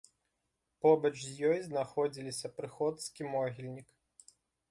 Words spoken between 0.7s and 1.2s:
Побач